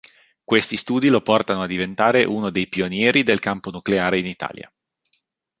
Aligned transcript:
Questi 0.43 0.77
studi 0.77 1.09
lo 1.09 1.21
portano 1.21 1.61
a 1.61 1.67
diventare 1.67 2.23
uno 2.23 2.49
dei 2.49 2.67
pionieri 2.67 3.21
del 3.21 3.37
campo 3.39 3.69
nucleare 3.69 4.17
in 4.17 4.25
Italia. 4.25 4.67